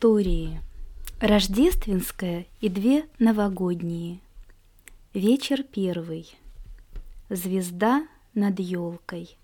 [0.00, 0.62] Истории.
[1.20, 4.20] Рождественская и две новогодние.
[5.12, 6.34] Вечер первый.
[7.28, 9.36] Звезда над елкой.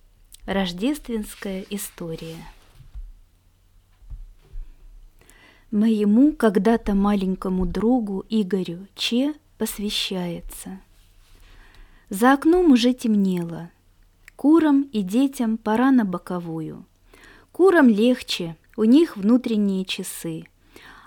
[0.47, 2.39] Рождественская история.
[5.71, 10.81] Моему когда-то маленькому другу Игорю Че посвящается.
[12.09, 13.69] За окном уже темнело.
[14.37, 16.87] Курам и детям пора на боковую.
[17.53, 20.45] Курам легче, у них внутренние часы.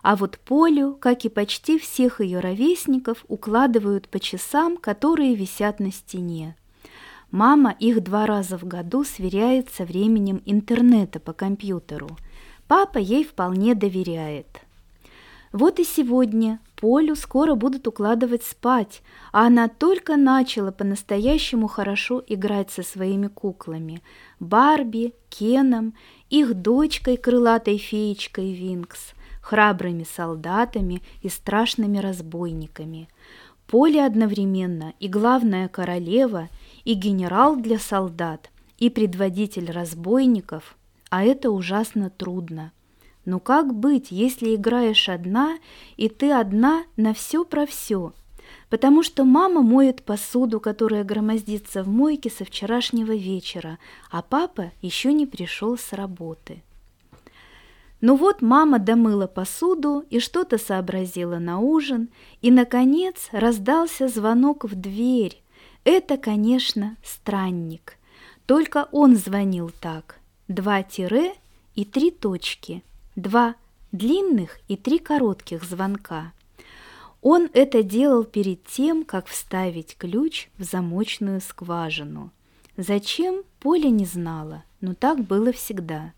[0.01, 5.91] А вот Полю, как и почти всех ее ровесников, укладывают по часам, которые висят на
[5.91, 6.55] стене.
[7.31, 12.09] Мама их два раза в году сверяет со временем интернета по компьютеру.
[12.67, 14.47] Папа ей вполне доверяет.
[15.51, 19.01] Вот и сегодня Полю скоро будут укладывать спать,
[19.33, 24.01] а она только начала по-настоящему хорошо играть со своими куклами–
[24.39, 25.93] Барби, Кеном,
[26.29, 33.09] их дочкой, крылатой феечкой Винкс, храбрыми солдатами и страшными разбойниками.
[33.67, 36.47] Поле одновременно и главная королева,
[36.85, 40.77] и генерал для солдат, и предводитель разбойников,
[41.09, 42.71] а это ужасно трудно–
[43.29, 45.59] но как быть, если играешь одна,
[45.97, 48.11] и ты одна на все про все?
[48.71, 53.77] Потому что мама моет посуду, которая громоздится в мойке со вчерашнего вечера,
[54.09, 56.63] а папа еще не пришел с работы.
[58.01, 62.09] Ну вот мама домыла посуду и что-то сообразила на ужин,
[62.41, 65.39] и, наконец, раздался звонок в дверь.
[65.83, 67.99] Это, конечно, странник.
[68.47, 70.17] Только он звонил так.
[70.47, 71.33] Два тире
[71.75, 72.81] и три точки–
[73.15, 73.55] два
[73.91, 76.33] длинных и три коротких звонка.
[77.21, 82.31] Он это делал перед тем, как вставить ключ в замочную скважину.
[82.77, 86.13] Зачем, Поля не знала, но так было всегда.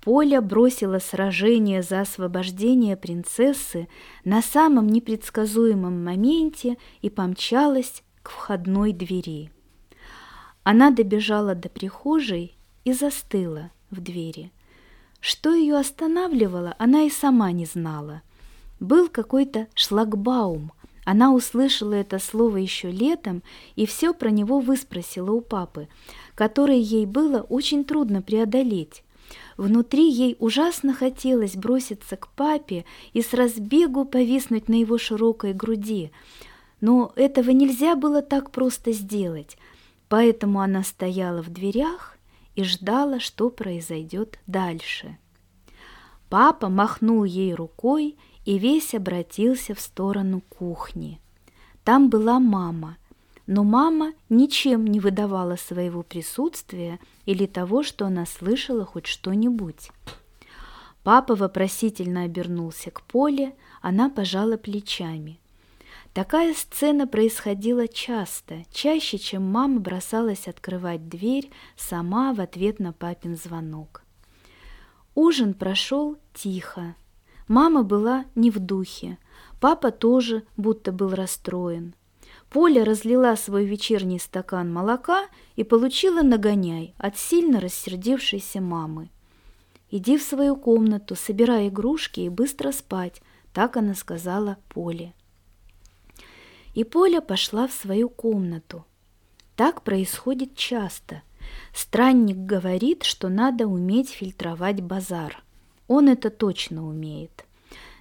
[0.00, 3.88] Поля бросила сражение за освобождение принцессы
[4.24, 9.52] на самом непредсказуемом моменте и помчалась к входной двери.
[10.64, 14.50] Она добежала до прихожей и застыла в двери–
[15.28, 18.22] что ее останавливало, она и сама не знала.
[18.80, 20.72] Был какой-то шлагбаум.
[21.04, 23.42] Она услышала это слово еще летом
[23.76, 25.88] и все про него выспросила у папы,
[26.34, 29.04] который ей было очень трудно преодолеть.
[29.58, 36.10] Внутри ей ужасно хотелось броситься к папе и с разбегу повиснуть на его широкой груди,
[36.80, 39.58] но этого нельзя было так просто сделать,
[40.08, 42.17] поэтому она стояла в дверях
[42.58, 45.16] и ждала, что произойдет дальше.
[46.28, 51.20] Папа махнул ей рукой и весь обратился в сторону кухни.
[51.84, 52.96] Там была мама,
[53.46, 59.92] но мама ничем не выдавала своего присутствия или того, что она слышала хоть что-нибудь.
[61.04, 65.38] Папа вопросительно обернулся к Поле, она пожала плечами–
[66.18, 73.36] Такая сцена происходила часто, чаще, чем мама бросалась открывать дверь сама в ответ на папин
[73.36, 74.02] звонок.
[75.14, 76.96] Ужин прошел тихо.
[77.46, 79.16] Мама была не в духе,
[79.60, 81.94] папа тоже будто был расстроен.
[82.50, 89.10] Поля разлила свой вечерний стакан молока и получила нагоняй от сильно рассердившейся мамы.
[89.92, 95.14] «Иди в свою комнату, собирай игрушки и быстро спать»,— так она сказала Поле
[96.78, 98.84] и Поля пошла в свою комнату.
[99.56, 101.22] Так происходит часто.
[101.74, 105.42] Странник говорит, что надо уметь фильтровать базар.
[105.88, 107.46] Он это точно умеет.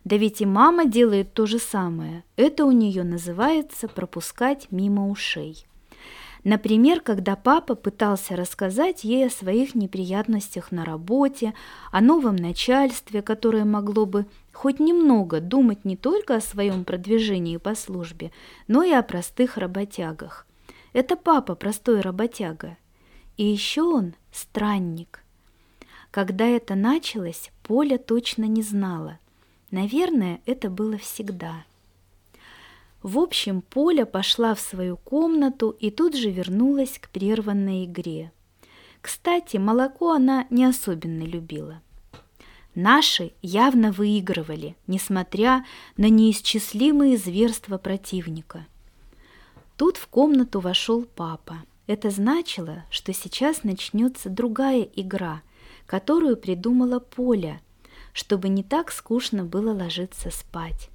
[0.03, 2.23] Да ведь и мама делает то же самое.
[2.35, 5.65] Это у нее называется пропускать мимо ушей.
[6.43, 11.55] Например, когда папа пытался рассказать ей о своих неприятностях на работе,
[11.91, 17.75] о новом начальстве, которое могло бы хоть немного думать не только о своем продвижении по
[17.75, 18.31] службе,
[18.67, 20.47] но и о простых работягах.
[20.93, 22.75] Это папа простой работяга.
[23.37, 25.23] И еще он странник.
[26.09, 29.19] Когда это началось, Поля точно не знала.
[29.69, 31.63] Наверное, это было всегда.
[33.03, 38.31] В общем, Поля пошла в свою комнату и тут же вернулась к прерванной игре.
[39.01, 41.79] Кстати, молоко она не особенно любила.
[42.79, 45.65] Наши явно выигрывали, несмотря
[45.97, 48.67] на неисчислимые зверства противника.
[49.77, 51.63] Тут в комнату вошел папа.
[51.87, 55.41] Это значило, что сейчас начнется другая игра,
[55.87, 57.61] которую придумала Поля,
[58.13, 60.91] чтобы не так скучно было ложиться спать.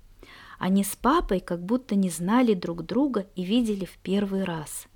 [0.61, 4.87] Они с папой как будто не знали друг друга и видели в первый раз.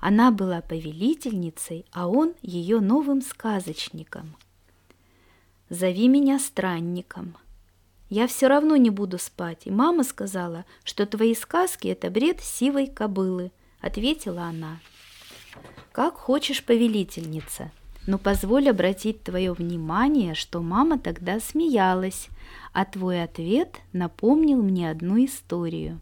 [0.00, 4.36] Она была повелительницей, а он ее новым сказочником–
[5.68, 7.36] зови меня странником.
[8.08, 12.86] Я все равно не буду спать, и мама сказала, что твои сказки— это бред сивой
[12.86, 14.78] кобылы,— ответила она.
[15.90, 17.72] Как хочешь, повелительница,
[18.06, 22.28] но позволь обратить твое внимание, что мама тогда смеялась,
[22.72, 26.00] а твой ответ напомнил мне одну историю.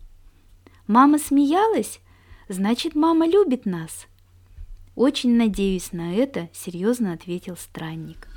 [0.87, 2.01] Мама смеялась?
[2.49, 4.07] Значит, мама любит нас.
[4.95, 8.29] Очень надеюсь на это, серьезно ответил странник.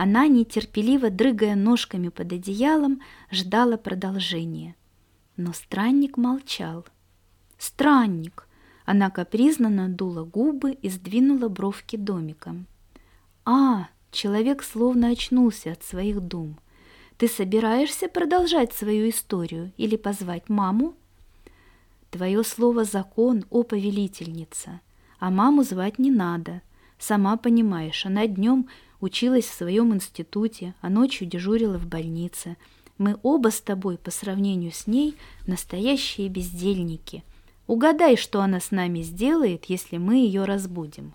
[0.00, 3.02] Она, нетерпеливо дрыгая ножками под одеялом,
[3.32, 4.76] ждала продолжения.
[5.36, 6.86] Но странник молчал.
[7.58, 8.46] «Странник!»
[8.84, 12.66] Она капризно надула губы и сдвинула бровки домиком.
[13.44, 16.60] «А!» Человек словно очнулся от своих дум.
[17.16, 20.94] «Ты собираешься продолжать свою историю или позвать маму?»
[22.12, 24.80] «Твое слово закон, о повелительница,
[25.18, 26.62] а маму звать не надо.
[27.00, 28.68] Сама понимаешь, она днем
[29.00, 32.56] училась в своем институте, а ночью дежурила в больнице.
[32.96, 35.16] Мы оба с тобой по сравнению с ней
[35.46, 37.22] настоящие бездельники.
[37.66, 41.14] Угадай, что она с нами сделает, если мы ее разбудим.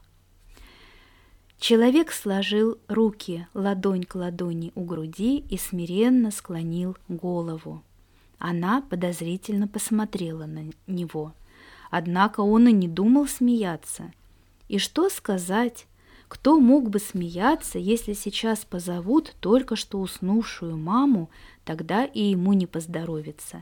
[1.59, 7.81] Человек сложил руки ладонь к ладони у груди и смиренно склонил голову.
[8.37, 11.33] Она подозрительно посмотрела на него.
[11.89, 14.11] Однако он и не думал смеяться.
[14.67, 15.85] И что сказать?
[16.33, 21.29] Кто мог бы смеяться, если сейчас позовут только что уснувшую маму,
[21.63, 23.61] тогда и ему не поздоровится.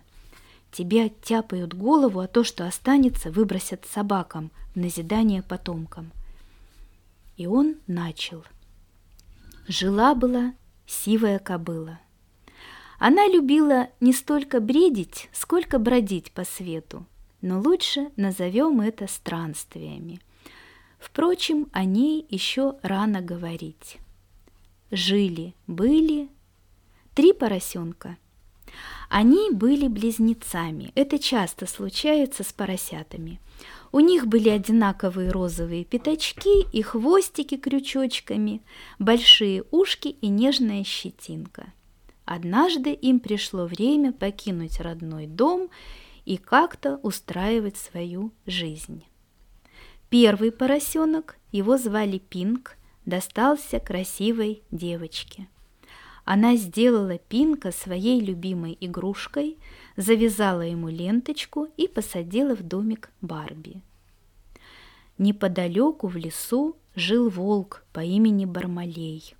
[0.72, 6.14] Тебе оттяпают голову, а то, что останется, выбросят собакам в назидание потомкам.
[7.36, 8.46] И он начал.
[9.68, 10.54] Жила-была
[10.88, 12.00] сивая кобыла.
[13.00, 17.06] Она любила не столько бредить, сколько бродить по свету,
[17.42, 20.22] но лучше назовем это странствиями–
[21.02, 23.98] Впрочем, о ней еще рано говорить.
[24.92, 26.30] Жили-были
[27.16, 28.18] три поросенка.
[29.10, 30.92] Они были близнецами.
[30.94, 33.42] Это часто случается с поросятами.
[33.92, 38.62] У них были одинаковые розовые пятачки и хвостики крючочками,
[39.00, 41.74] большие ушки и нежная щетинка.
[42.26, 45.70] Однажды им пришло время покинуть родной дом
[46.26, 49.04] и как-то устраивать свою жизнь.
[50.12, 52.76] Первый поросенок, его звали Пинк,
[53.06, 55.48] достался красивой девочке.
[56.26, 59.58] Она сделала Пинка своей любимой игрушкой,
[59.96, 63.82] завязала ему ленточку и посадила в домик Барби.
[65.18, 69.34] Неподалеку в лесу жил волк по имени Бармалей.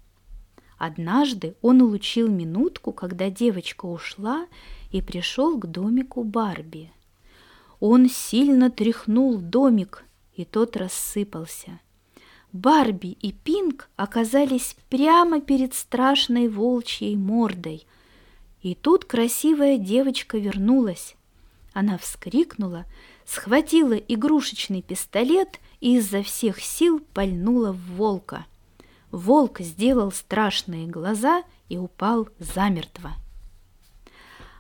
[0.78, 4.48] Однажды он улучил минутку, когда девочка ушла
[4.90, 6.94] и пришел к домику Барби.
[7.82, 11.80] Он сильно тряхнул домик, и тот рассыпался.
[12.54, 17.86] Барби и Пинк оказались прямо перед страшной волчьей мордой.
[18.62, 21.16] И тут красивая девочка вернулась.
[21.74, 22.86] Она вскрикнула,
[23.26, 28.46] схватила игрушечный пистолет и изо всех сил пальнула в волка.
[29.12, 33.14] Волк сделал страшные глаза и упал замертво.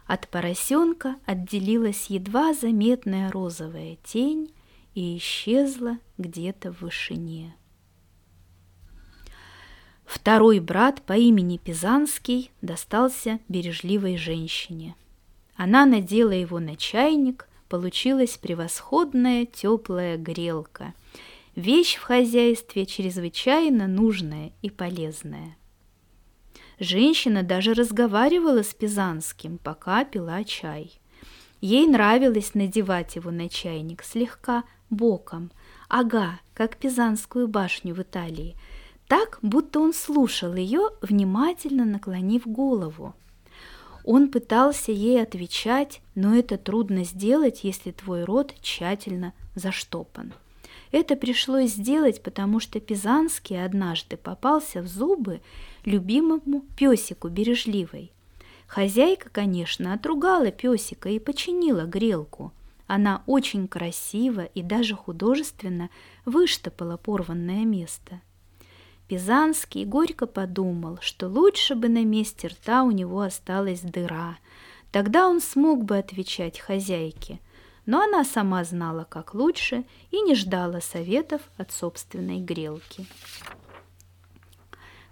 [0.07, 4.51] От поросенка отделилась едва заметная розовая тень,
[4.93, 7.55] и исчезла где-то в вышине.
[10.05, 14.95] Второй брат по имени Пизанский достался бережливой женщине.
[15.55, 20.93] Она надела его на чайник, получилась превосходная теплая грелка.
[21.55, 25.55] Вещь в хозяйстве чрезвычайно нужная и полезная.
[26.79, 30.91] Женщина даже разговаривала с Пизанским, пока пила чай.
[31.62, 35.51] Ей нравилось надевать его на чайник слегка боком,
[35.88, 38.55] ага, как Пизанскую башню в Италии,
[39.07, 43.15] так, будто он слушал ее, внимательно наклонив голову.
[44.03, 50.33] Он пытался ей отвечать, но это трудно сделать, если твой рот тщательно заштопан.
[50.91, 55.41] Это пришлось сделать, потому что Пизанский однажды попался в зубы
[55.86, 58.12] любимому песику бережливой.
[58.67, 62.53] Хозяйка, конечно, отругала песика и починила грелку–
[62.93, 65.89] она очень красиво и даже художественно
[66.25, 68.19] выштопала порванное место.
[69.07, 74.39] Пизанский горько подумал, что лучше бы на месте рта у него осталась дыра.
[74.91, 77.39] Тогда он смог бы отвечать хозяйке,
[77.86, 83.07] но она сама знала, как лучше, и не ждала советов от собственной грелки.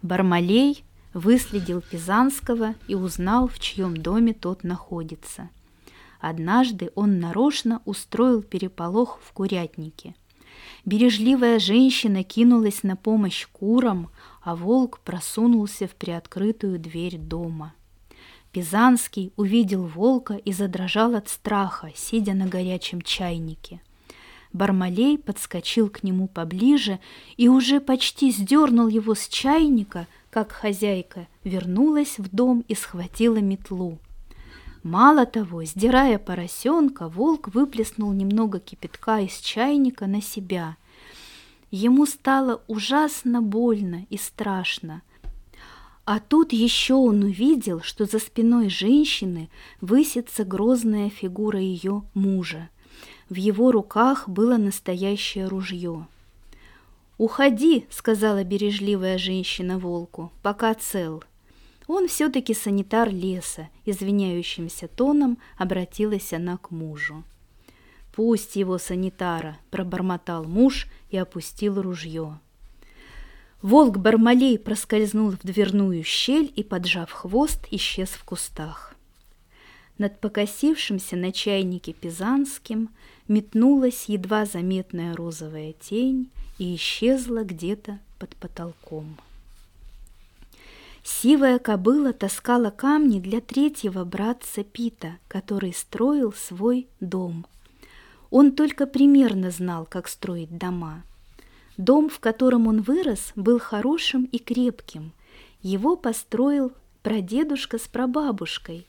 [0.01, 0.83] Бармалей
[1.13, 5.50] выследил Пизанского и узнал, в чьем доме тот находится–
[6.19, 10.15] Однажды он нарочно устроил переполох в курятнике.
[10.85, 14.09] Бережливая женщина кинулась на помощь курам,
[14.41, 17.73] а волк просунулся в приоткрытую дверь дома.
[18.51, 23.81] Пизанский увидел волка и задрожал от страха, сидя на горячем чайнике.
[24.51, 26.99] Бармалей подскочил к нему поближе
[27.38, 33.99] и уже почти сдернул его с чайника, как хозяйка вернулась в дом и схватила метлу.
[34.83, 40.77] Мало того, сдирая поросенка, волк выплеснул немного кипятка из чайника на себя.
[41.69, 45.01] Ему стало ужасно больно и страшно.
[46.05, 49.50] А тут еще он увидел, что за спиной женщины
[49.81, 52.69] высится грозная фигура ее мужа.
[53.29, 56.07] В его руках было настоящее ружье.
[57.19, 61.21] «Уходи»,— сказала бережливая женщина волку,— «пока цел».
[61.89, 67.24] Он все-таки санитар леса, извиняющимся тоном обратилась она к мужу.
[68.15, 72.38] «Пусть его санитара»,— пробормотал муж и опустил ружье.
[73.63, 78.93] Волк Бармалей проскользнул в дверную щель и, поджав хвост, исчез в кустах.
[79.98, 82.89] Над покосившимся на чайнике Пизанским
[83.27, 86.29] метнулась едва заметная розовая тень
[86.60, 89.17] и исчезла где-то под потолком.
[91.12, 97.48] Сивая кобыла таскала камни для третьего братца Пита, который строил свой дом.
[98.30, 101.04] Он только примерно знал, как строить дома.
[101.78, 105.12] Дом, в котором он вырос, был хорошим и крепким.
[105.63, 108.86] Его построил прадедушка с прабабушкой.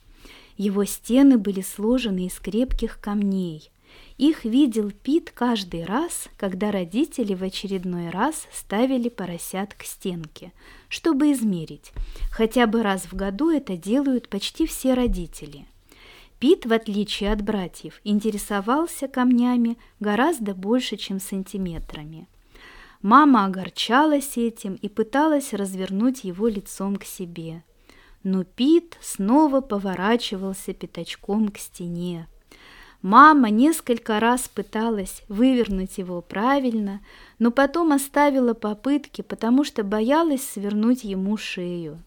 [0.59, 3.73] Его стены были сложены из крепких камней–
[4.18, 10.52] их видел Пит каждый раз, когда родители в очередной раз ставили поросят к стенке,
[10.88, 11.92] чтобы измерить.
[12.30, 15.66] Хотя бы раз в году это делают почти все родители.
[16.38, 22.28] Пит, в отличие от братьев, интересовался камнями гораздо больше, чем сантиметрами.
[23.02, 27.64] Мама огорчалась этим и пыталась развернуть его лицом к себе.
[28.23, 32.28] Но Пит снова поворачивался пятачком к стене,
[33.02, 37.00] Мама несколько раз пыталась вывернуть его правильно,
[37.38, 41.99] но потом оставила попытки, потому что боялась свернуть ему шею.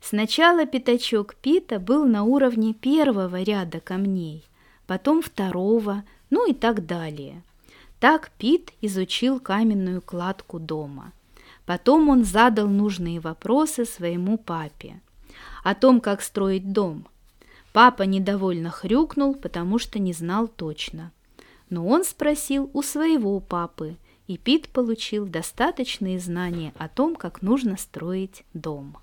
[0.00, 4.44] Сначала пятачок Пита был на уровне первого ряда камней,
[4.86, 7.42] потом второго, ну и так далее.
[8.00, 11.12] Так Пит изучил каменную кладку дома.
[11.66, 15.00] Потом он задал нужные вопросы своему папе
[15.62, 17.06] о том, как строить дом–
[17.74, 21.10] Папа недовольно хрюкнул, потому что не знал точно.
[21.70, 23.96] Но он спросил у своего папы,
[24.28, 28.96] и Пит получил достаточные знания о том, как нужно строить дом.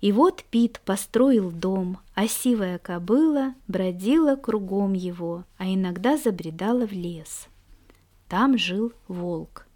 [0.00, 6.92] И вот Пит построил дом, а сивая кобыла бродила кругом его, а иногда забредала в
[6.92, 7.48] лес.
[8.28, 9.66] Там жил волк.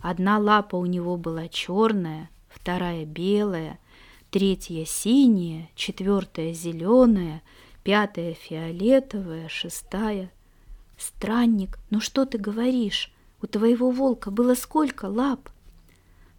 [0.00, 3.78] Одна лапа у него была черная, вторая белая,
[4.34, 7.40] третья синяя, четвертая зеленая,
[7.84, 10.32] пятая фиолетовая, шестая.
[10.98, 13.12] Странник, ну что ты говоришь?
[13.40, 15.50] У твоего волка было сколько лап?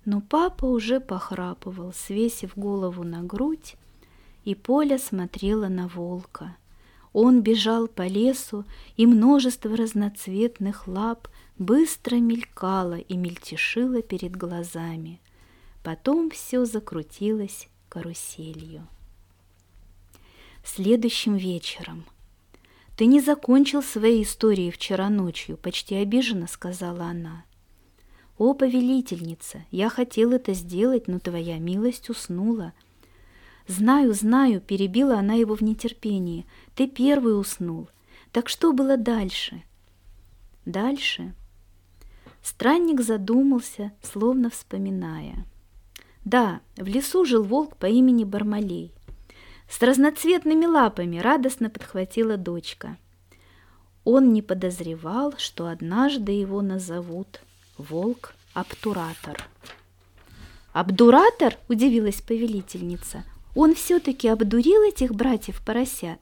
[0.04, 3.78] Но папа уже похрапывал, свесив голову на грудь,
[4.44, 6.58] и Поля смотрела на волка.
[7.14, 8.66] Он бежал по лесу,
[8.98, 15.22] и множество разноцветных лап быстро мелькало и мельтешило перед глазами.
[15.82, 18.86] Потом все закрутилось каруселью.
[20.66, 22.04] Следующим вечером.
[22.98, 27.46] «Ты не закончил свои истории вчера ночью»,— почти обиженно сказала она.
[28.38, 32.74] «О, повелительница, я хотел это сделать, но твоя милость уснула».
[33.66, 36.46] «Знаю, знаю»,— перебила она его в нетерпении.
[36.76, 37.88] «Ты первый уснул.
[38.34, 39.64] Так что было дальше?»
[40.66, 41.34] «Дальше?»
[42.44, 45.46] Странник задумался, словно вспоминая.
[46.26, 48.92] Да, в лесу жил волк по имени Бармалей.
[49.70, 52.98] С разноцветными лапами радостно подхватила дочка.
[54.04, 57.42] Он не подозревал, что однажды его назовут
[57.78, 59.48] волк-обтуратор.
[60.74, 63.24] «Обдуратор?»– удивилась повелительница.
[63.56, 66.20] «Он все-таки обдурил этих братьев-поросят?»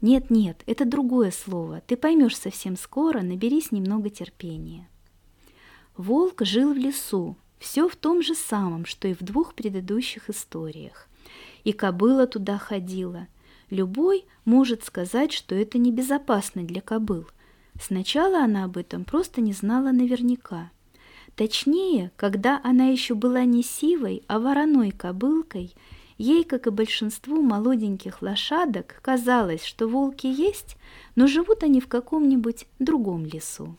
[0.00, 1.82] «Нет-нет, это другое слово.
[1.86, 4.88] Ты поймешь совсем скоро, наберись немного терпения».
[5.96, 11.08] Волк жил в лесу, все в том же самом, что и в двух предыдущих историях.
[11.64, 13.26] И кобыла туда ходила.
[13.70, 17.26] Любой может сказать, что это небезопасно для кобыл.
[17.80, 20.70] Сначала она об этом просто не знала наверняка.
[21.36, 25.74] Точнее, когда она еще была не сивой, а вороной кобылкой,
[26.16, 30.76] ей, как и большинству молоденьких лошадок, казалось, что волки есть,
[31.16, 33.76] но живут они в каком-нибудь другом лесу.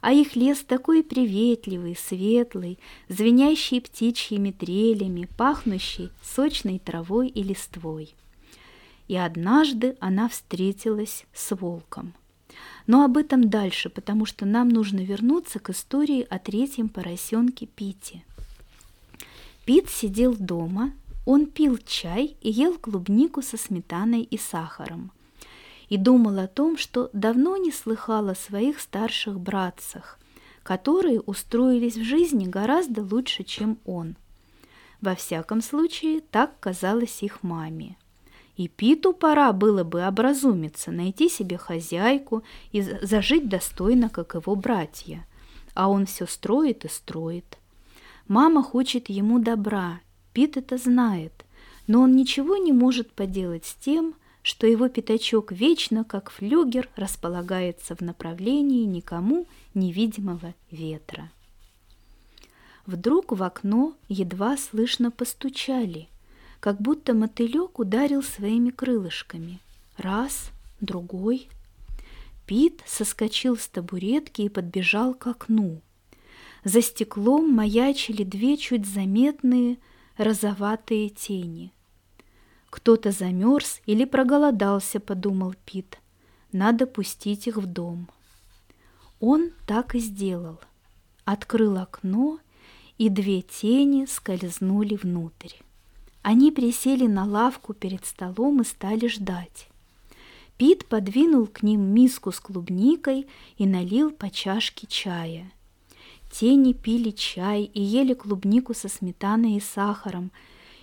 [0.00, 2.78] А их лес такой приветливый, светлый,
[3.08, 8.14] звенящий птичьими трелями, пахнущий сочной травой и листвой.
[9.08, 12.14] И однажды она встретилась с волком.
[12.86, 18.24] Но об этом дальше, потому что нам нужно вернуться к истории о третьем поросенке Пите.
[19.64, 20.92] Пит сидел дома,
[21.26, 25.12] он пил чай и ел клубнику со сметаной и сахаром.
[25.90, 30.18] И думал о том, что давно не слыхал о своих старших братцах,
[30.62, 34.16] которые устроились в жизни гораздо лучше, чем он.
[35.02, 37.96] Во всяком случае, так казалось их маме.
[38.56, 42.42] И Питу пора было бы образумиться, найти себе хозяйку
[42.72, 45.26] и зажить достойно, как его братья.
[45.74, 47.58] А он все строит и строит.
[48.28, 50.00] Мама хочет ему добра,
[50.32, 51.44] Пит это знает,
[51.86, 54.14] но он ничего не может поделать с тем,
[54.50, 61.30] что его пятачок вечно, как флюгер, располагается в направлении никому невидимого ветра.
[62.84, 66.08] Вдруг в окно едва слышно постучали,
[66.58, 69.60] как будто мотылек ударил своими крылышками.
[69.96, 71.46] Раз, другой.
[72.44, 75.80] Пит соскочил с табуретки и подбежал к окну.
[76.64, 79.78] За стеклом маячили две чуть заметные
[80.16, 81.72] розоватые тени.
[82.70, 85.98] Кто-то замерз или проголодался, подумал Пит.
[86.52, 88.08] Надо пустить их в дом.
[89.20, 90.58] Он так и сделал.
[91.24, 92.38] Открыл окно,
[92.96, 95.54] и две тени скользнули внутрь.
[96.22, 99.68] Они присели на лавку перед столом и стали ждать.
[100.56, 105.50] Пит подвинул к ним миску с клубникой и налил по чашке чая–
[106.30, 110.30] Тени пили чай и ели клубнику со сметаной и сахаром,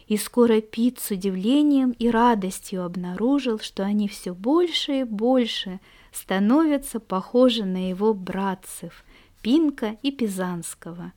[0.08, 5.80] и скоро Пит с удивлением и радостью обнаружил, что они все больше и больше
[6.12, 9.04] становятся похожи на его братцев
[9.42, 11.14] Пинка и Пизанского.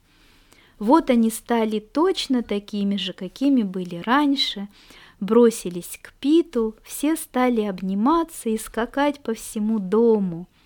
[0.79, 4.69] Вот они стали точно такими же, какими были раньше,
[5.21, 10.49] бросились к Питу, все стали обниматься и скакать по всему дому–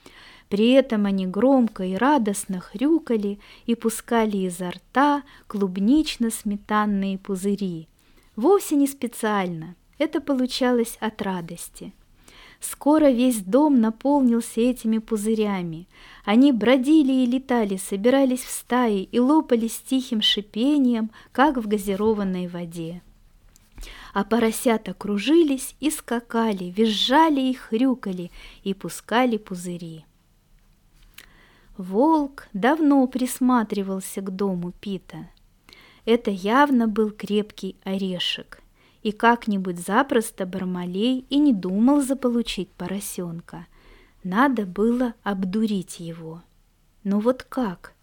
[0.48, 7.88] при этом они громко и радостно хрюкали и пускали изо рта клубнично-сметанные пузыри.
[8.36, 11.92] Вовсе не специально, это получалось от радости.
[12.60, 15.86] Скоро весь дом наполнился этими пузырями.
[16.24, 23.02] Они бродили и летали, собирались в стаи и лопались тихим шипением, как в газированной воде.
[24.14, 28.30] А поросята кружились и скакали, визжали и хрюкали
[28.62, 30.06] и пускали пузыри.
[31.76, 35.28] Волк давно присматривался к дому Пита.
[36.04, 38.62] Это явно был крепкий орешек,
[39.02, 43.66] и как-нибудь запросто Бармалей и не думал заполучить поросенка.
[44.22, 46.42] Надо было обдурить его.
[47.04, 47.94] Но вот как?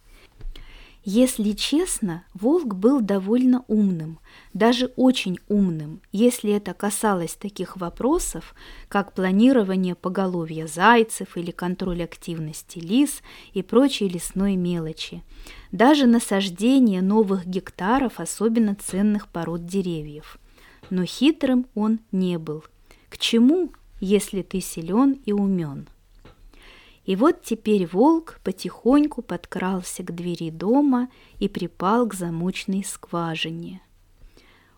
[1.03, 4.19] Если честно, волк был довольно умным,
[4.53, 8.53] даже очень умным, если это касалось таких вопросов,
[8.87, 15.23] как планирование поголовья зайцев или контроль активности лис и прочей лесной мелочи,
[15.71, 20.37] даже насаждение новых гектаров особенно ценных пород деревьев.
[20.89, 22.63] Но хитрым он не был.
[23.09, 25.87] К чему, если ты силен и умен?
[27.05, 33.81] И вот теперь волк потихоньку подкрался к двери дома и припал к замочной скважине.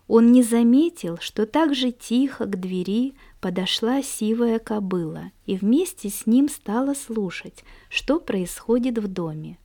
[0.06, 6.26] Он не заметил, что так же тихо к двери подошла сивая кобыла и вместе с
[6.26, 9.58] ним стала слушать, что происходит в доме.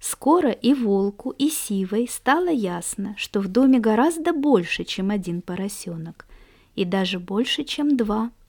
[0.00, 6.26] Скоро и волку, и сивой стало ясно, что в доме гораздо больше, чем один поросенок,
[6.74, 8.30] и даже больше, чем два–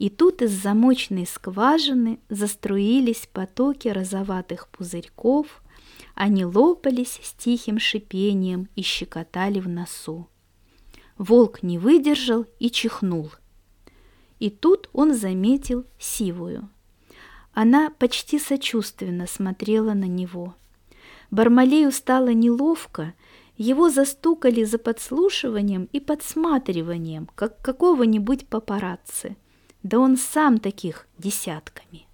[0.00, 5.62] и тут из замочной скважины заструились потоки розоватых пузырьков,
[6.14, 10.26] они лопались с тихим шипением и щекотали в носу.
[11.18, 13.30] Волк не выдержал и чихнул.
[14.38, 16.70] И тут он заметил сивую.
[17.52, 20.54] Она почти сочувственно смотрела на него.
[21.30, 23.14] Бармалею стало неловко,
[23.56, 29.36] его застукали за подслушиванием и подсматриванием, как какого-нибудь папарацци–
[29.82, 32.06] да он сам таких десятками.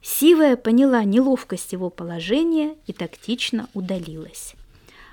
[0.00, 4.54] Сивая поняла неловкость его положения и тактично удалилась.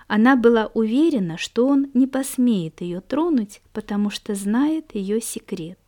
[0.08, 5.79] Она была уверена, что он не посмеет ее тронуть, потому что знает ее секрет.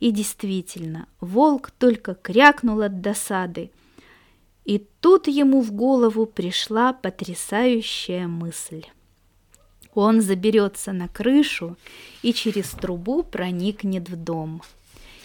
[0.00, 3.70] И действительно, волк только крякнул от досады,
[4.64, 8.84] и тут ему в голову пришла потрясающая мысль.
[9.94, 11.76] Он заберется на крышу
[12.22, 14.62] и через трубу проникнет в дом.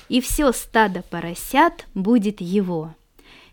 [0.10, 2.94] И все стадо поросят будет его.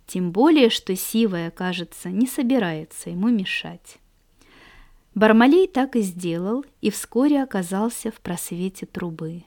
[0.07, 3.99] Тем более, что Сивая, кажется, не собирается ему мешать.
[5.15, 9.45] Бармалей так и сделал и вскоре оказался в просвете трубы.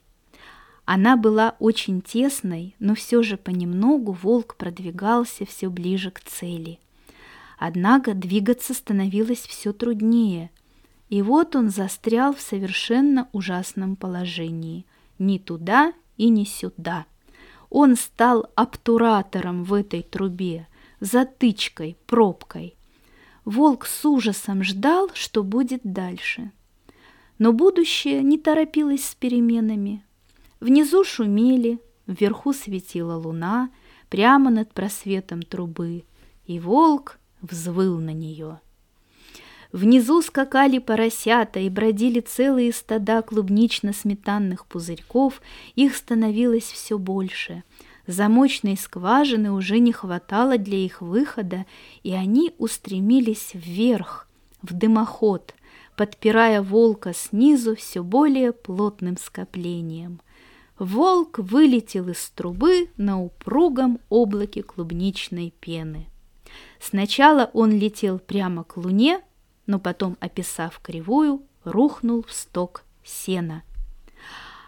[0.92, 6.80] Она была очень тесной, но все же понемногу волк продвигался все ближе к цели.
[7.60, 10.50] Однако двигаться становилось все труднее,
[11.10, 14.84] и вот он застрял в совершенно ужасном положении.
[15.20, 17.06] Ни туда и ни сюда.
[17.70, 20.66] Он стал обтуратором в этой трубе,
[21.02, 22.74] затычкой, пробкой.
[23.46, 26.52] Волк с ужасом ждал, что будет дальше.
[27.38, 30.04] Но будущее не торопилось с переменами.
[30.60, 33.70] Внизу шумели, вверху светила луна,
[34.10, 36.04] прямо над просветом трубы,
[36.48, 38.60] и волк взвыл на нее.
[39.72, 45.42] Внизу скакали поросята и бродили целые стада клубнично-сметанных пузырьков,
[45.76, 47.64] их становилось все больше.
[48.08, 51.68] Замочной скважины уже не хватало для их выхода,
[52.02, 54.28] и они устремились вверх,
[54.64, 55.54] в дымоход,
[55.96, 60.20] подпирая волка снизу все более плотным скоплением.
[60.80, 66.08] Волк вылетел из трубы на упругом облаке клубничной пены.
[66.80, 69.22] Сначала он летел прямо к луне,
[69.68, 73.64] но потом, описав кривую, рухнул в сток сена.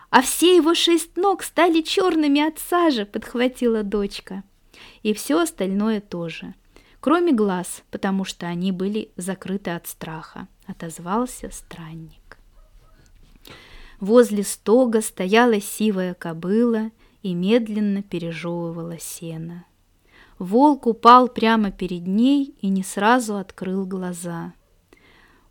[0.09, 4.43] «А все его шесть ног стали черными от сажи!»— подхватила дочка.
[5.03, 6.55] И все остальное тоже,
[6.99, 12.20] кроме глаз, потому что они были закрыты от страха, отозвался странник.
[14.01, 16.91] Возле стога стояла сивая кобыла
[17.23, 19.63] и медленно пережевывала сено.
[20.39, 24.51] Волк упал прямо перед ней и не сразу открыл глаза—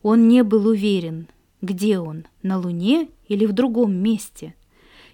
[0.03, 1.29] он не был уверен,
[1.61, 4.55] где он, на Луне или в другом месте.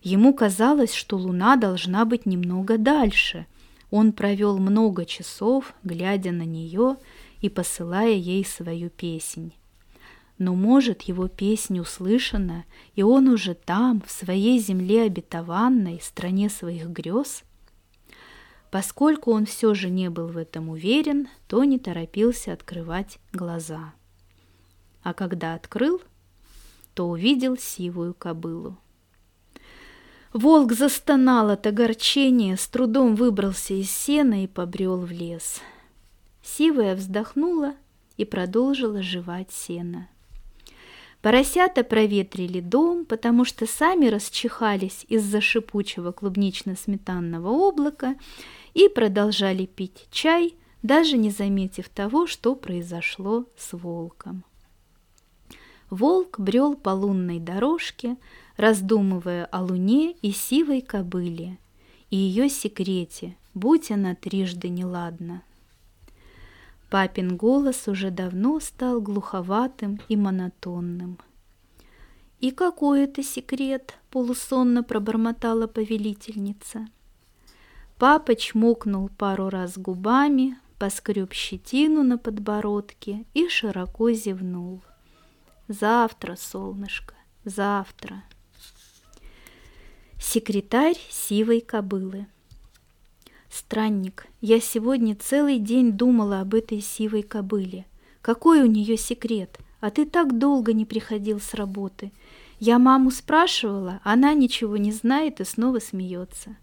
[0.03, 3.47] Ему казалось, что Луна должна быть немного дальше.
[3.91, 6.97] Он провел много часов, глядя на нее
[7.41, 9.53] и посылая ей свою песнь.
[10.39, 16.89] Но, может, его песнь услышана, и он уже там, в своей земле обетованной, стране своих
[16.89, 17.43] грез?
[18.71, 23.95] Поскольку он все же не был в этом уверен, то не торопился открывать глаза
[25.07, 26.03] а когда открыл,
[26.93, 28.77] то увидел сивую кобылу.
[30.33, 35.61] Волк застонал от огорчения, с трудом выбрался из сена и побрел в лес.
[36.43, 37.77] Сивая вздохнула
[38.17, 40.09] и продолжила жевать сено.
[41.27, 48.15] Поросята проветрили дом, потому что сами расчихались из-за шипучего клубнично-сметанного облака
[48.75, 54.45] и продолжали пить чай, даже не заметив того, что произошло с волком.
[55.91, 58.19] Волк брел по лунной дорожке,
[58.57, 61.59] раздумывая о луне и сивой кобыле,
[62.09, 65.43] и ее секрете, будь она трижды неладна.
[66.97, 71.19] Папин голос уже давно стал глуховатым и монотонным.
[72.41, 76.87] «И какой это секрет?»— полусонно пробормотала повелительница.
[77.99, 84.81] Папа чмокнул пару раз губами, поскреб щетину на подбородке и широко зевнул.
[85.69, 87.13] Завтра, солнышко,
[87.45, 88.25] завтра.
[90.19, 92.27] Секретарь сивой кобылы.
[93.57, 97.87] Странник, я сегодня целый день думала об этой сивой кобыле.
[98.21, 99.59] Какой у нее секрет?
[99.81, 102.13] А ты так долго не приходил с работы.
[102.61, 106.55] Я маму спрашивала, она ничего не знает и снова смеется.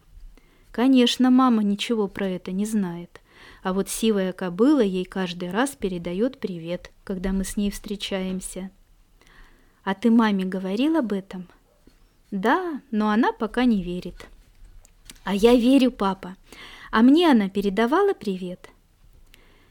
[0.72, 3.22] Конечно, мама ничего про это не знает.
[3.64, 8.70] А вот сивая кобыла ей каждый раз передает привет, когда мы с ней встречаемся.
[9.84, 11.48] А ты маме говорил об этом?
[12.30, 14.28] Да, но она пока не верит.
[15.24, 16.36] А я верю, папа.
[16.94, 18.70] А мне она передавала привет.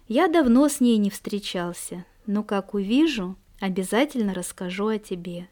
[0.09, 5.49] Я давно с ней не встречался, но как увижу, обязательно расскажу о тебе.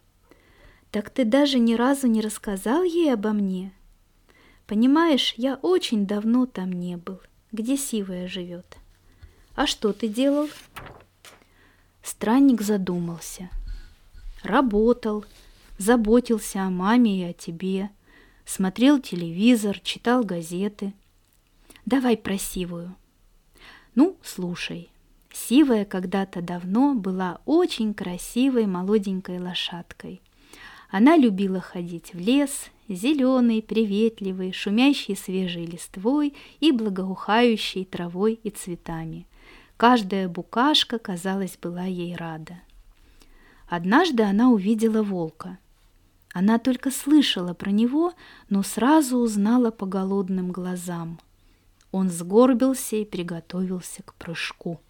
[0.91, 3.73] Так ты даже ни разу не рассказал ей обо мне?
[4.67, 7.21] Понимаешь, я очень давно там не был,
[7.53, 8.77] где Сивая живет.
[9.55, 10.49] А что ты делал?
[12.03, 13.49] Странник задумался–
[14.43, 15.25] Работал,
[15.79, 17.91] заботился о маме и о тебе,
[18.47, 20.95] смотрел телевизор, читал газеты.
[21.87, 22.95] Давай про Сивую.
[23.95, 24.91] Ну, слушай.
[25.33, 30.21] Сивая когда-то давно была очень красивой молоденькой лошадкой.
[30.91, 39.27] Она любила ходить в лес, зеленый, приветливый, шумящий свежей листвой и благоухающей травой и цветами.
[39.77, 42.61] Каждая букашка, казалось, была ей рада.
[43.69, 45.59] Однажды она увидела волка.
[46.33, 48.13] Она только слышала про него,
[48.49, 51.21] но сразу узнала по голодным глазам.
[51.93, 54.81] Он сгорбился и приготовился к прыжку.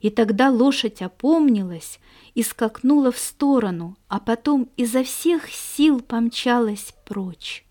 [0.00, 2.00] И тогда лошадь опомнилась
[2.34, 7.64] и скакнула в сторону, а потом изо всех сил помчалась прочь.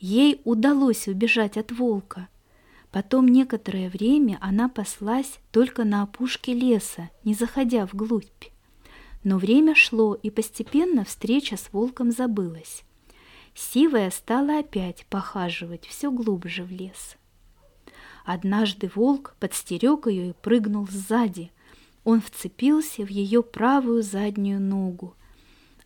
[0.00, 2.28] Ей удалось убежать от волка.
[2.90, 8.44] Потом некоторое время она паслась только на опушке леса, не заходя вглубь.
[9.24, 12.84] Но время шло, и постепенно встреча с волком забылась.
[13.54, 17.16] Сивая стала опять похаживать все глубже в лес.
[18.24, 21.50] Однажды волк подстерег ее и прыгнул сзади.
[22.04, 25.14] Он вцепился в ее правую заднюю ногу.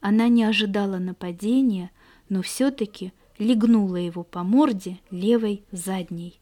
[0.01, 1.91] Она не ожидала нападения,
[2.29, 6.39] но все-таки легнула его по морде левой задней.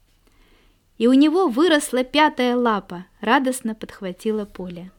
[0.98, 4.90] И у него выросла пятая лапа, радостно подхватила Поля.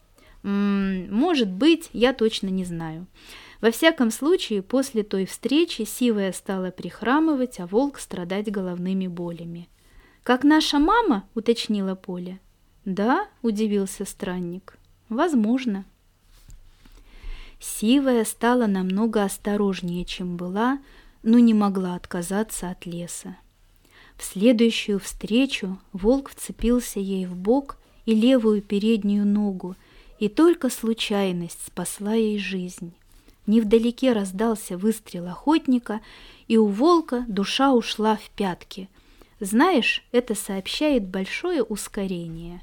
[0.44, 3.06] «М -м, «Может быть, я точно не знаю».
[3.60, 9.68] Во всяком случае, после той встречи Сивая стала прихрамывать, а волк страдать головными болями.
[10.28, 12.38] «Как наша мама?»— уточнила Поля.
[12.84, 14.76] «Да?»— удивился странник.
[15.08, 15.86] «Возможно».
[17.58, 20.80] Сивая стала намного осторожнее, чем была,
[21.22, 23.38] но не могла отказаться от леса.
[24.18, 29.76] В следующую встречу волк вцепился ей в бок и левую переднюю ногу,
[30.18, 32.92] и только случайность спасла ей жизнь.
[33.46, 36.02] Невдалеке раздался выстрел охотника,
[36.48, 38.90] и у волка душа ушла в пятки,
[39.40, 42.60] знаешь, это сообщает большое ускорение.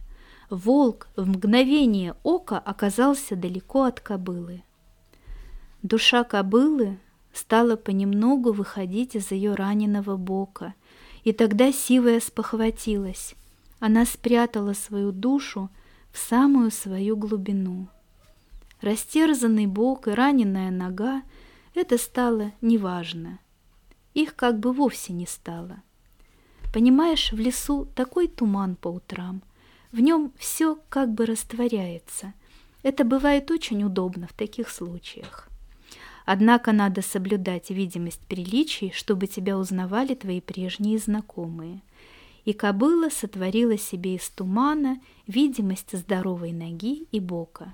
[0.50, 4.64] Волк в мгновение ока оказался далеко от кобылы.
[5.82, 6.98] Душа кобылы
[7.34, 10.74] стала понемногу выходить из ее раненого бока,
[11.24, 13.36] и тогда Сивая спохватилась.
[13.80, 15.70] Она спрятала свою душу
[16.12, 17.88] в самую свою глубину.
[18.82, 21.24] Растерзанный бок и раненая нога—
[21.74, 23.40] это стало неважно.
[24.14, 25.82] Их как бы вовсе не стало.
[26.76, 29.42] Понимаешь, в лесу такой туман по утрам.
[29.94, 32.34] В нем все как бы растворяется.
[32.84, 35.48] Это бывает очень удобно в таких случаях.
[36.26, 41.82] Однако надо соблюдать видимость приличий, чтобы тебя узнавали твои прежние знакомые.
[42.44, 47.74] И кобыла сотворила себе из тумана видимость здоровой ноги и бока.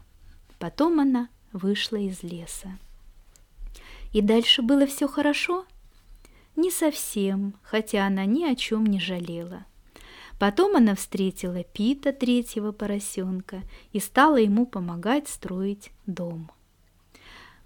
[0.59, 2.77] Потом она вышла из леса.
[4.13, 5.65] И дальше было все хорошо?
[6.61, 9.65] Не совсем, хотя она ни о чем не жалела.
[10.37, 16.51] Потом она встретила Пита, третьего поросенка, и стала ему помогать строить дом.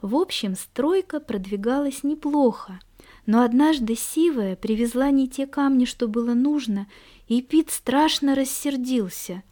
[0.02, 2.80] В общем, стройка продвигалась неплохо,
[3.26, 6.88] но однажды Сивая привезла не те камни, что было нужно,
[7.28, 9.44] и Пит страшно рассердился.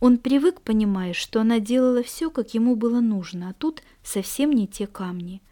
[0.00, 4.66] Он привык, понимаешь, что она делала все, как ему было нужно, а тут совсем не
[4.66, 5.42] те камни.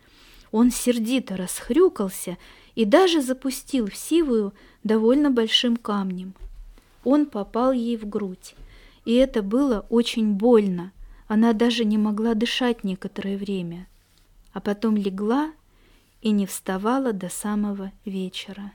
[0.52, 2.38] Он сердито расхрюкался
[2.74, 4.52] и даже запустил в сивую
[4.84, 6.34] довольно большим камнем.
[7.04, 8.54] Он попал ей в грудь,
[9.04, 10.92] и это было очень больно.
[11.28, 13.86] Она даже не могла дышать некоторое время,
[14.52, 15.52] а потом легла
[16.22, 18.72] и не вставала до самого вечера.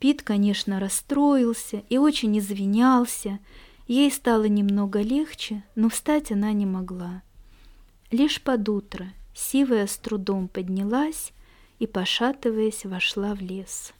[0.00, 3.38] Пит, конечно, расстроился и очень извинялся.
[3.86, 7.22] Ей стало немного легче, но встать она не могла.
[8.10, 11.32] Лишь под утро Сивая с трудом поднялась
[11.78, 13.92] и, пошатываясь, вошла в лес.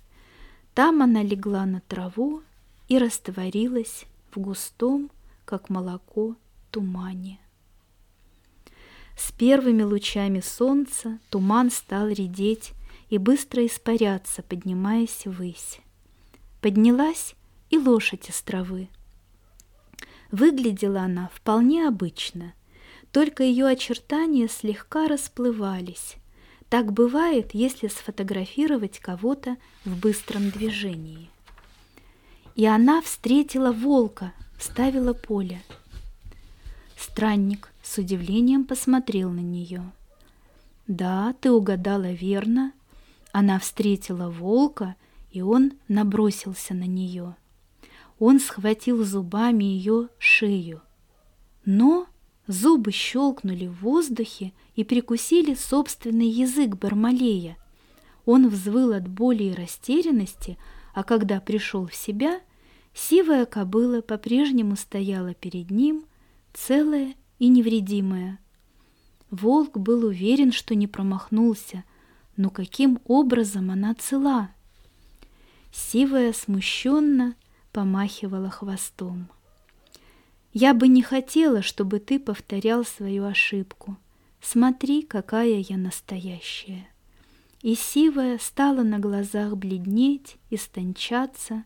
[0.75, 2.43] Там она легла на траву
[2.89, 5.11] и растворилась в густом,
[5.45, 6.37] как молоко,
[6.71, 7.39] тумане.
[9.17, 12.73] С первыми лучами солнца туман стал редеть
[13.11, 15.79] и быстро испаряться, поднимаясь ввысь.
[16.61, 17.35] Поднялась
[17.71, 18.89] и лошадь из травы.
[20.31, 22.55] Выглядела она вполне обычно,
[23.13, 26.17] только ее очертания слегка расплывались,
[26.73, 31.29] так бывает, если сфотографировать кого-то в быстром движении.
[32.55, 35.61] И она встретила волка, вставила поле.
[36.97, 39.83] Странник с удивлением посмотрел на нее.
[40.87, 42.73] «Да, ты угадала верно.
[43.33, 44.97] Она встретила волка,
[45.31, 47.37] и он набросился на нее.
[48.19, 50.81] Он схватил зубами ее шею.
[51.67, 52.07] Но
[52.47, 57.57] Зубы щелкнули в воздухе и прикусили собственный язык Бармалея.
[58.25, 60.59] Он взвыл от боли и растерянности,
[60.95, 62.41] а когда пришел в себя,
[62.95, 66.05] сивая кобыла по-прежнему стояла перед ним,
[66.53, 68.39] целая и невредимая.
[69.31, 71.85] Волк был уверен, что не промахнулся,
[72.37, 74.51] но каким образом она цела?
[75.73, 77.35] Сивая смущенно
[77.73, 79.29] помахивала хвостом.
[80.53, 83.97] Я бы не хотела, чтобы ты повторял свою ошибку.
[84.41, 86.87] Смотри, какая я настоящая.
[87.63, 91.65] И сивая стала на глазах бледнеть, истончаться.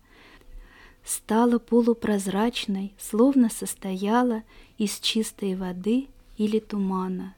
[1.04, 4.42] стала полупрозрачной, словно состояла
[4.76, 7.36] из чистой воды или тумана,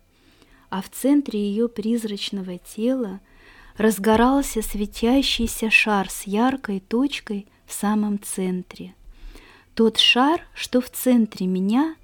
[0.70, 3.20] а в центре ее призрачного тела
[3.76, 8.94] разгорался светящийся шар с яркой точкой в самом центре.
[9.78, 11.94] Тот шар, что в центре меня,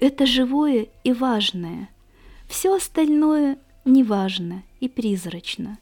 [0.00, 1.88] это живое и важное.
[2.46, 5.78] Все остальное неважно и призрачно.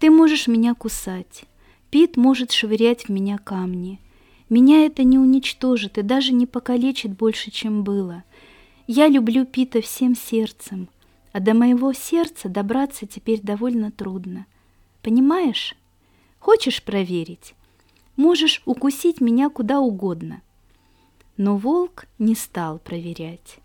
[0.00, 1.44] Ты можешь меня кусать,
[1.88, 4.02] Пит может швырять в меня камни.
[4.50, 8.22] Меня это не уничтожит и даже не покалечит больше, чем было.
[8.86, 10.90] Я люблю Пита всем сердцем,
[11.32, 14.44] а до моего сердца добраться теперь довольно трудно.
[15.00, 15.74] Понимаешь?
[16.38, 17.54] Хочешь проверить?
[18.16, 20.42] Можешь укусить меня куда угодно.
[21.36, 23.58] Но волк не стал проверять.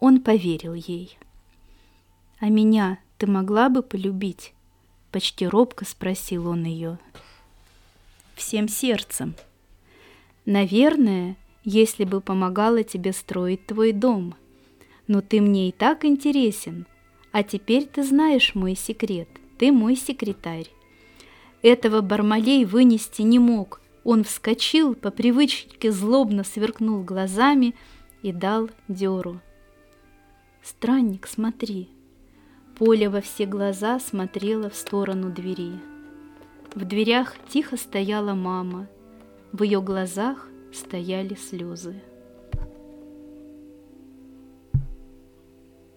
[0.00, 1.16] Он поверил ей.
[2.40, 4.52] «А меня ты могла бы полюбить?»
[5.12, 6.98] Почти робко спросил он ее.
[8.34, 9.36] «Всем сердцем.
[10.44, 14.34] Наверное, если бы помогала тебе строить твой дом.
[15.06, 16.86] Но ты мне и так интересен.
[17.30, 19.28] А теперь ты знаешь мой секрет.
[19.58, 20.68] Ты мой секретарь».
[21.62, 27.74] Этого Бармалей вынести не мог– он вскочил, по привычке злобно сверкнул глазами
[28.22, 29.40] и дал дёру.
[30.62, 31.88] «Странник, смотри!»
[32.78, 35.72] Поля во все глаза смотрела в сторону двери.
[36.74, 38.88] В дверях тихо стояла мама,
[39.52, 42.02] в ее глазах стояли слезы.